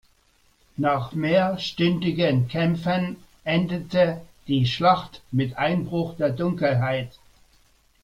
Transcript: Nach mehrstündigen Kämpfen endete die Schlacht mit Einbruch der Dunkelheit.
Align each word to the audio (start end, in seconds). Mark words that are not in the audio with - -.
Nach 0.77 1.11
mehrstündigen 1.11 2.47
Kämpfen 2.47 3.17
endete 3.43 4.19
die 4.47 4.65
Schlacht 4.65 5.21
mit 5.29 5.59
Einbruch 5.59 6.15
der 6.17 6.31
Dunkelheit. 6.31 7.19